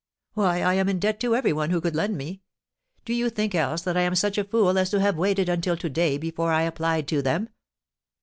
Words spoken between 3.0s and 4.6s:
Do you think else that I am such a